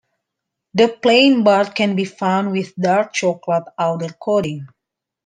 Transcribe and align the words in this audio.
The 0.73 0.97
plain 0.99 1.43
bar 1.43 1.71
can 1.71 1.95
be 1.95 2.05
found 2.05 2.53
with 2.53 2.75
dark 2.75 3.13
chocolate 3.13 3.65
outer 3.77 4.09
coating. 4.19 4.65